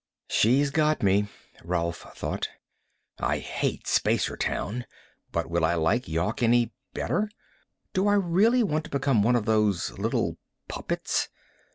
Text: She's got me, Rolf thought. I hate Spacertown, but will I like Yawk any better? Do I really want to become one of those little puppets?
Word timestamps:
She's 0.29 0.71
got 0.71 1.03
me, 1.03 1.27
Rolf 1.63 1.97
thought. 2.17 2.49
I 3.19 3.37
hate 3.37 3.83
Spacertown, 3.85 4.85
but 5.31 5.47
will 5.47 5.63
I 5.63 5.75
like 5.75 6.07
Yawk 6.07 6.41
any 6.41 6.73
better? 6.95 7.29
Do 7.93 8.07
I 8.07 8.15
really 8.15 8.63
want 8.63 8.83
to 8.85 8.89
become 8.89 9.21
one 9.21 9.35
of 9.35 9.45
those 9.45 9.91
little 9.99 10.39
puppets? 10.67 11.29